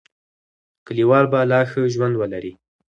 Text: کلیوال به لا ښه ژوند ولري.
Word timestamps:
کلیوال 0.85 1.25
به 1.31 1.39
لا 1.51 1.61
ښه 1.69 1.81
ژوند 1.93 2.15
ولري. 2.17 2.51